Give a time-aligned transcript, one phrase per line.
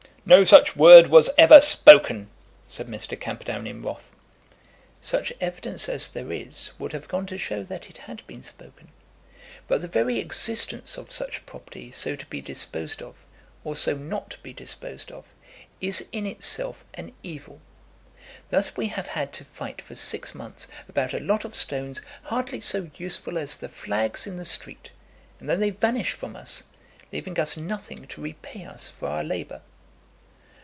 [0.23, 2.29] "No such word was ever spoken,"
[2.67, 3.19] said Mr.
[3.19, 4.11] Camperdown in wrath.
[5.01, 8.89] "Such evidence as there is would have gone to show that it had been spoken.
[9.67, 13.15] But the very existence of such property so to be disposed of,
[13.63, 15.25] or so not to be disposed of,
[15.81, 17.59] is in itself an evil.
[18.51, 22.61] Thus, we have had to fight for six months about a lot of stones hardly
[22.61, 24.91] so useful as the flags in the street,
[25.39, 26.63] and then they vanish from us,
[27.11, 29.61] leaving us nothing to repay us for our labour."